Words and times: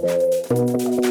Música 0.00 1.07